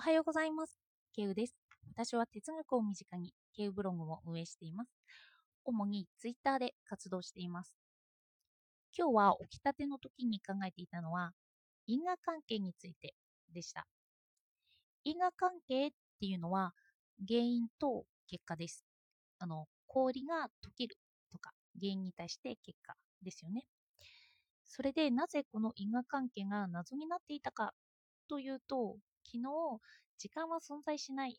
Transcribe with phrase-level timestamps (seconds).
[0.00, 0.78] おはようございます。
[1.12, 1.54] ケウです。
[1.94, 4.90] 私は哲学を身近にケウブログを運営しています。
[5.62, 7.74] 主にツイッターで活動しています。
[8.96, 11.32] 今日は起きたての時に考えていたのは
[11.86, 13.12] 因果関係について
[13.52, 13.86] でした。
[15.04, 16.72] 因果関係っていうのは
[17.28, 18.86] 原因と結果です。
[19.38, 20.96] あの、氷が溶ける
[21.30, 23.64] とか原因に対して結果ですよね。
[24.64, 27.74] それでなぜこの因果関係が謎になっていたか
[28.30, 28.96] というと、
[29.32, 29.44] 昨日、
[30.18, 31.38] 時間は存在しない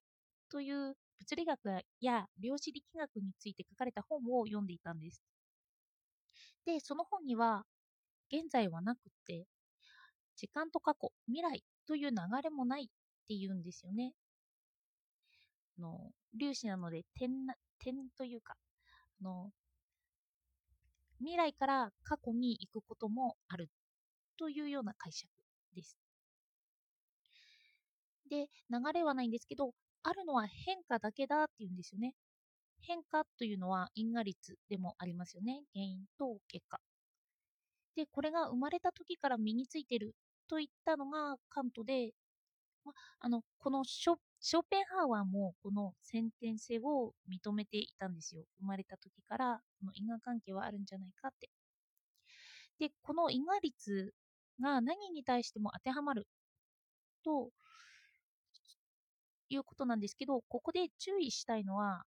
[0.49, 1.59] という物理学
[1.99, 5.21] や量子力学について書かれた本を読んでいたんです。
[6.65, 7.65] で、その本には、
[8.31, 9.45] 現在はなくって、
[10.37, 12.87] 時間と過去、未来という流れもないっ
[13.27, 14.13] ていうんですよね。
[15.77, 18.55] あの粒子なので点な、点というか、
[19.19, 19.51] あの
[21.19, 23.69] 未来から過去に行くこともある
[24.37, 25.29] というような解釈
[25.75, 25.97] です。
[28.31, 32.15] で、流れはないんですけど、あるのは変化だけだっていうんですよね。
[32.81, 35.63] 変化というのは因果率でもありますよね。
[35.73, 36.79] 原因と結果。
[37.95, 40.15] で、これが生まれた時から身についてる
[40.47, 42.13] といったのがカントで、
[42.85, 48.43] ま、あの、このショショーペンハーワーもこの先天性を認めていたんですよ。
[48.59, 51.49] 生まれた時からこの因果関係はあるんじゃないかって。
[52.79, 54.13] で、この因果率
[54.59, 56.27] が何に対しても当てはまる
[57.23, 57.51] と
[59.55, 62.03] いうことなんですけど、ここで注意したいのは、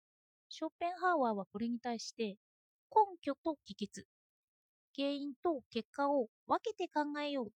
[0.49, 2.37] ショーペンハーワーはこれに対して
[2.91, 4.07] 根拠と帰結、
[4.97, 7.53] 原因と結果を分けて考えよう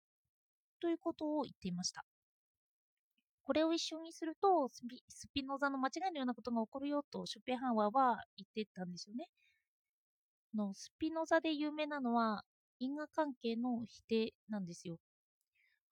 [0.81, 2.03] ということを言っていました。
[3.43, 9.27] これを一緒にするとスピ、スピノザの間違いのようなことが起こるよとショペンハワーは言ってたんですよね。
[10.53, 12.43] のスピノザで有名なのは
[12.79, 14.97] 因果関係の否定なんですよ。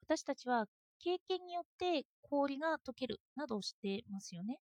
[0.02, 0.66] 私たちは
[1.06, 4.58] 経験によって氷が溶けるなどをしてますよね。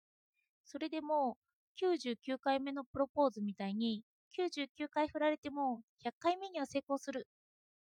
[0.65, 1.37] それでも
[1.77, 4.03] 99回目のプロポーズみたいに
[4.39, 7.29] 99回振られても100回目には成功する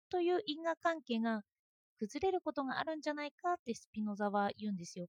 [0.09, 1.41] という因果関係が
[1.99, 5.07] 崩れることがあるんじゃないかってスピノザは言うんですよ。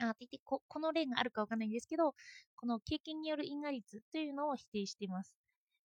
[0.00, 2.14] あって言ってこ、この例があるかわかんないんですけど、
[2.56, 5.36] この経験による因果率というのを否定しています。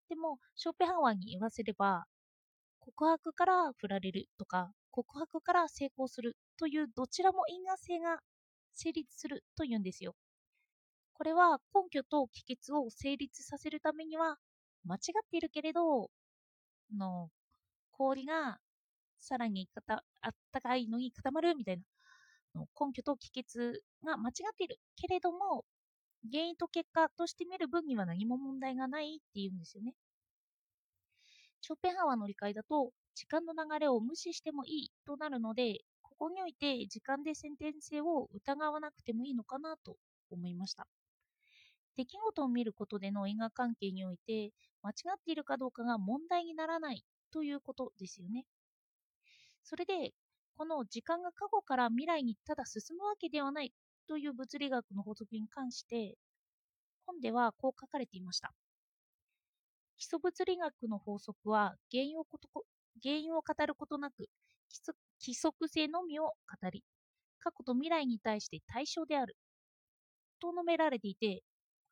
[0.09, 2.05] でも、ショーペハワーに言わせれば、
[2.79, 8.19] 告白から振られるとか、告白から成功するというどちらも因果性が
[8.71, 10.15] 成立するというんですよ。
[11.11, 14.37] これは根拠と帰結を成立させるためには
[14.85, 16.09] 間違っているけれど、
[16.97, 17.29] の
[17.91, 18.59] 氷が
[19.19, 19.67] さらに
[20.21, 21.77] あったかいのに固まるみたい
[22.53, 25.65] な根拠と帰結が間違っているけれども
[26.31, 29.93] 原因と結果として見る分には何も問題がないっていうんですよね。
[31.61, 39.97] ショーペンハワーの理解だと時間の流れを無視してもいいとなるのでここにおいて時間で先天性を疑わなくてもいいのかなと
[40.29, 40.87] 思いました。
[41.97, 48.45] 出来事を見ることでの因果関係において間違っているかどうかが問題にならないということですよね。
[49.63, 50.13] それで、
[50.57, 53.73] この時間が過去から未来にただ進むわけではない
[54.07, 56.15] という物理学の法則に関して、
[57.07, 58.53] 本ではこう書かれていました。
[59.97, 62.25] 基礎物理学の法則は原因を
[63.03, 64.29] 原因を語ることなく
[65.21, 66.83] 規則性のみを語り、
[67.39, 69.35] 過去と未来に対して対象である。
[70.39, 71.43] と述べられていて、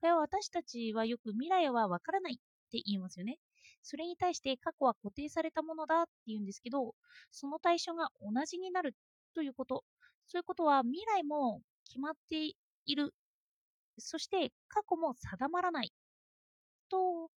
[0.02, 2.38] これは私たちはよく未来はわからないっ
[2.72, 3.38] て言いますよね。
[3.82, 6.96] それに対して過去は固定されたものだって言うんですけど、
[7.32, 8.96] その対象が同じになる
[9.34, 9.84] ということ。
[10.28, 12.54] そういうことは未来も決まって
[12.86, 13.14] いる。
[13.98, 15.92] そして過去も定まらない。
[16.90, 17.30] と、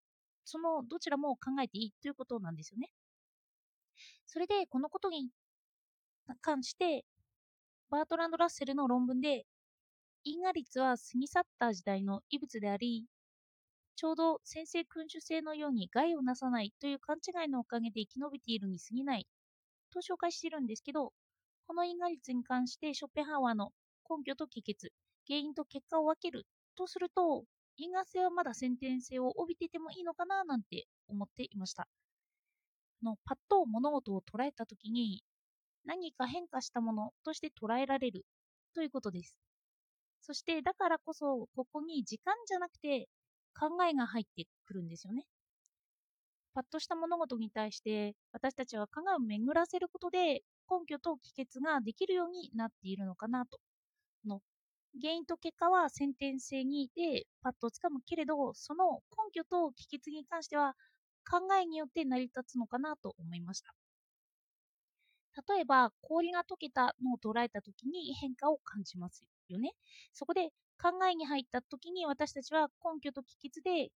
[0.45, 2.91] そのどちらも考えていいということなんですよね。
[4.35, 5.31] それでこのことに
[6.41, 7.05] 関して、
[7.89, 9.47] バートランド・ラッセルの論文で、
[10.25, 13.05] 因果率は過ぎ去った時代の異物であり、
[13.95, 19.29] ちょうど先制君主制のように害をなさないという勘違いのおかげで生き延びているに過ぎない
[19.93, 21.13] と紹介しているんですけど、
[21.69, 23.71] この因果率に関してショッペンハワーの
[24.11, 24.91] 根拠と帰結、
[25.29, 26.45] 原因と結果を分ける
[26.75, 27.45] とすると、
[27.77, 31.87] 因果性はまだ先天性を帯びていてもいいのかななんて思っていました。
[33.05, 35.25] のパッと物事を捉えたときに
[35.85, 38.27] 何か変化したものとして捉えられる
[38.75, 39.39] ということです。
[40.21, 43.09] そしてだからこそここに時間じゃなくて
[43.59, 45.27] 考えが入ってくるんですよね。
[46.55, 53.59] パッとした物事に対して私たちは考えを巡らせることで根拠と帰結ができるようになっているのかなと。
[54.27, 54.43] の
[55.01, 60.77] 原因と結果は先天性にでパッとつかむけれどその根拠と帰結に関しては
[61.29, 63.75] 考えによって成り立つのかなと思いました。
[65.49, 69.73] 例えば氷が溶けたのを捉えた時に変化を感じますよね。
[70.13, 70.51] そこで
[70.81, 73.91] 考えに入った時に私たちは根拠と帰結で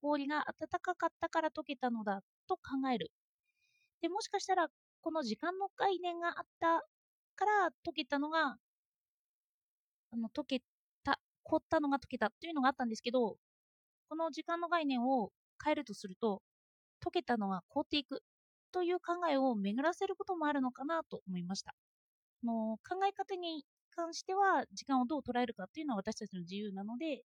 [0.00, 3.10] 氷が暖かかったから溶けたのだと考える。
[4.02, 4.68] でもしかしたら
[5.00, 6.86] この時間の概念があった
[7.36, 8.58] から溶けたのが
[10.12, 10.62] あの溶け
[11.02, 13.36] た凍ったのが溶けたというのがあったんですけど
[14.08, 15.32] この時間の概念を
[15.64, 16.42] 変えるとすると
[17.04, 18.22] 溶けたのが凍っていく
[18.72, 21.74] という考えを巡らせることもあるのかなと思いました。
[22.44, 27.22] の考え方に関しては時間をどう捉えるかというのは私たちの自由なので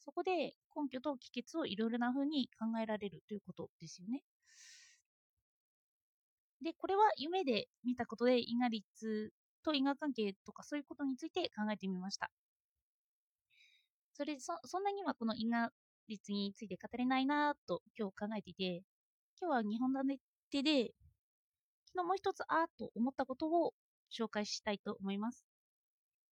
[0.00, 4.22] そこで根拠と帰結をいろいろな風に考えられるということですよね。
[6.62, 9.32] で、これは夢で見たことで因果率
[9.62, 12.30] と因果関係とかそういうことについて考えてみました。
[14.12, 15.70] それそそんなにはこの因果
[16.08, 18.82] 率について語れないなと今日考えていて、
[19.38, 20.18] 今日は日本種
[20.50, 20.94] 手で、
[21.88, 23.74] 昨日もう一つあーと思ったことを
[24.10, 25.44] 紹介したいと思います。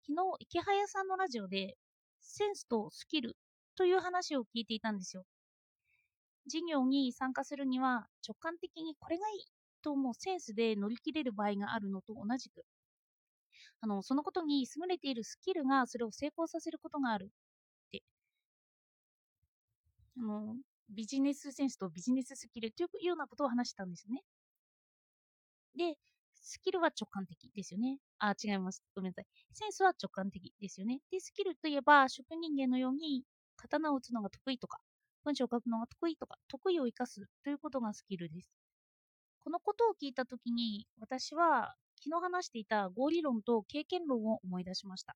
[0.07, 1.75] 昨日、池早さんのラジオで、
[2.21, 3.35] センスとスキル
[3.75, 5.25] という話を聞いていたんですよ。
[6.47, 9.45] 事業に参加するには直感的にこれがいい
[9.81, 12.63] と思うセンスで乗り切れる場合があるのと同じく、
[13.81, 17.27] あのそのことに優れているスキルがそれを成功させることがあるっ
[17.91, 18.01] て
[20.17, 20.55] あの
[20.89, 24.23] ビジネスセンスとビジネススキルというようなことを話したんですよね。
[25.75, 25.97] で、
[26.35, 27.99] スキルは直感的ですよね。
[28.19, 28.83] あ、違います。
[28.95, 29.25] ごめんなさい。
[29.53, 30.99] センスは直感的ですよね。
[31.09, 33.23] で、スキルといえば、職人間のように
[33.55, 34.79] 刀を打つのが得意とか、
[35.23, 38.49] 文章を書くのが得意とか、得意を生かすということがスキルです。
[39.43, 45.15] このことを聞いたときに、私は昨日話していた合理論と経験論を思い出しました。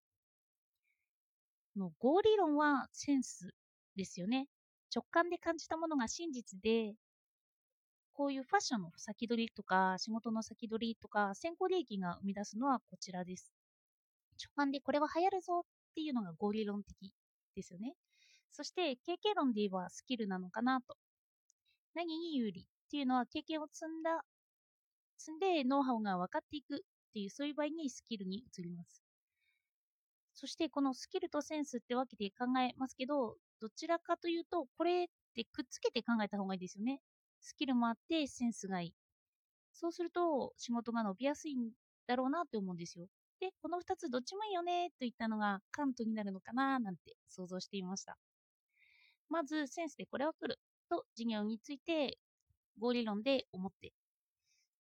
[1.76, 3.54] の合理論はセンス
[3.96, 4.48] ですよね。
[4.98, 6.96] 直感で感じたものが真実で、
[8.14, 13.54] こういうファッションの先取りとか、仕事の先取りとか、先行利益が生み出すのはこちらです。
[14.44, 17.14] 直感でこれは流行るぞっていうのが合理論的
[17.56, 17.94] ですよね。
[18.52, 20.98] そして経験論で言えばスキルなのかなと。
[21.94, 24.26] 何に有利っていうのは経験を積んだ、
[25.20, 26.80] 積んでノウハウが分かっていくっ
[27.14, 29.04] ていうそういう場合にスキルに移ります。
[30.34, 37.02] そしてこのスキルとセンスって分けて考えますけど、どちらかというと、これってくっつけて考えた方がいいですよね。
[37.42, 38.94] スキルもあってセンスがいい。
[39.74, 41.72] そうすると仕事が伸びやすいん
[42.08, 43.08] だろうなって思うんですよ。
[43.40, 48.18] で、この2つどっちもいいよねといったのがカントになるのかななんて想像していました。
[49.30, 50.60] まずセンスでこれは来る
[50.90, 52.18] と事業について
[52.80, 53.94] 合理論で思って。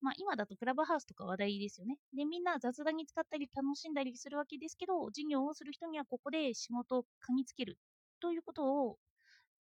[0.01, 1.97] まあ今だとクラブハウスとか話題ですよね。
[2.13, 7.77] で、みんな雑談に使ったり楽しんだりするわけですけど、事業をする人にはここで仕事を嗅ぎつける
[8.19, 8.99] ということを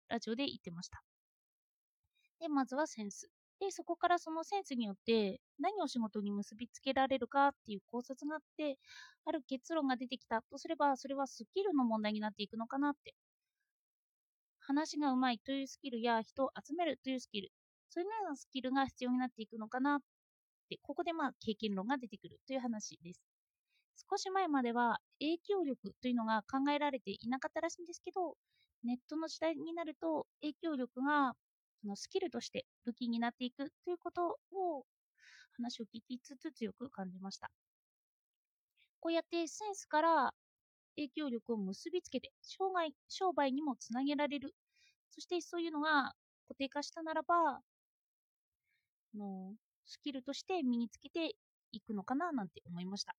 [0.08, 1.02] ラジオで言ってました。
[2.40, 3.30] で、まずはセンス。
[3.60, 8.78] で、そこからそのセンスによって何を仕事に結びつけられるかっていう考察があって、
[9.24, 13.14] ある結論が出てきたとすれば、それはスキルの問題になっていくのかなって。
[14.60, 17.52] 話がうまいというスキルや人を集めるというスキル、
[17.88, 20.00] そういうようなスキルが必要になっていくのかなっ
[20.68, 23.35] て、ここでまあ経験論が出てくるという話です。
[23.96, 28.36] 少し前までは影響力というのが考えられていなかったらしいんですけど、
[28.84, 31.34] ネットの時代になると影響力が
[31.80, 34.86] そのスキルとして武器になっていくということを
[35.56, 37.50] 話を聞きつつ強く感じました。
[39.00, 40.34] こうやってセンスから
[40.96, 44.54] 影響力を結びつけて商売商売にもつなげられる。
[45.10, 46.14] そしてそういうのが
[46.48, 47.62] 固定化したならば、
[49.14, 51.34] のスキルとして身につけて
[51.72, 53.16] いくのかななんて思いました。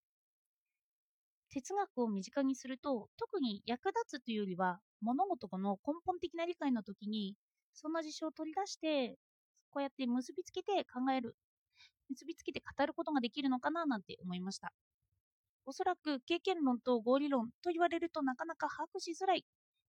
[1.57, 7.35] 哲学を身近にすると特に役立つというよりは物事の根本的な理解の時に
[7.73, 9.17] そんな事象を取り出して
[9.71, 11.35] こうやって結びつけて考える
[12.09, 14.73] 結びつけて語ることができるのかななんて思いました。
[15.65, 19.45] おそらく経験論と合理論と言われるとなかなか把握しづらい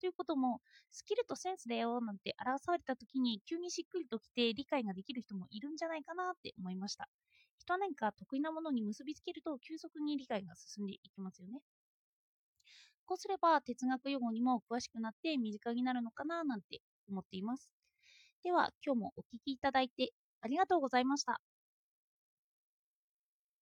[0.01, 7.08] ということもスキルとセンスだよなんて表された時に急にしっくりときて理解ができる人もいるんじゃないかなって思いました
[7.60, 11.62] 人は何か得意なものに結びつけると急速に理解が進んでいきますよね。
[13.05, 17.75] こうすれば哲学用語にも詳しくなって身近になるのかななんて思っています。
[18.43, 21.41] では今日もお聴きいただいてありがとうございました。